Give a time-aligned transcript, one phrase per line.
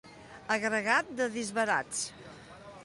[0.55, 2.05] Agregat de disbarats.